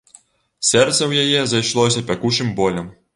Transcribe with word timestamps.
Сэрца 0.69 0.95
ў 0.95 1.11
яе 1.25 1.43
зайшлося 1.51 2.03
пякучым 2.09 2.51
болем. 2.61 2.89